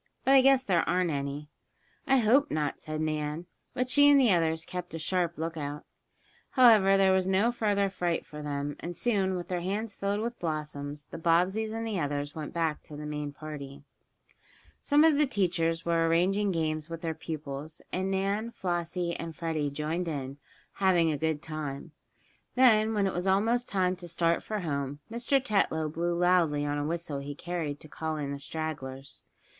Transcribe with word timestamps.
But 0.25 0.33
I 0.33 0.41
guess 0.41 0.63
there 0.63 0.81
aren't 0.89 1.11
any." 1.11 1.51
"I 2.07 2.17
hope 2.17 2.49
not," 2.49 2.81
said 2.81 3.01
Nan, 3.01 3.45
but 3.75 3.87
she 3.91 4.09
and 4.09 4.19
the 4.19 4.31
others 4.33 4.65
kept 4.65 4.95
a 4.95 4.97
sharp 4.97 5.37
lookout. 5.37 5.83
However, 6.49 6.97
there 6.97 7.11
was 7.13 7.27
no 7.27 7.51
further 7.51 7.87
fright 7.87 8.25
for 8.25 8.41
them, 8.41 8.75
and 8.79 8.97
soon, 8.97 9.35
with 9.35 9.47
their 9.47 9.61
hands 9.61 9.93
filled 9.93 10.21
with 10.21 10.39
blossoms 10.39 11.05
the 11.05 11.19
Bobbseys 11.19 11.71
and 11.71 11.85
the 11.85 11.99
others 11.99 12.33
went 12.33 12.51
back 12.51 12.81
to 12.81 12.95
the 12.97 13.05
main 13.05 13.31
party. 13.31 13.83
Some 14.81 15.03
of 15.03 15.19
the 15.19 15.27
teachers 15.27 15.85
were 15.85 16.07
arranging 16.07 16.51
games 16.51 16.89
with 16.89 17.01
their 17.01 17.13
pupils, 17.13 17.79
and 17.93 18.09
Nan, 18.09 18.49
Flossie 18.49 19.13
and 19.19 19.35
Freddie 19.35 19.69
joined 19.69 20.07
in, 20.07 20.39
having 20.73 21.11
a 21.11 21.15
good 21.19 21.43
time. 21.43 21.91
Then, 22.55 22.95
when 22.95 23.05
it 23.05 23.13
was 23.13 23.27
almost 23.27 23.69
time 23.69 23.95
to 23.97 24.07
start 24.07 24.41
for 24.41 24.61
home, 24.61 24.97
Mr. 25.11 25.39
Tetlow 25.39 25.89
blew 25.93 26.15
loudly 26.17 26.65
on 26.65 26.79
a 26.79 26.85
whistle 26.87 27.19
he 27.19 27.35
carried 27.35 27.79
to 27.81 27.87
call 27.87 28.15
in 28.15 28.31
the 28.31 28.39
stragglers. 28.39 29.21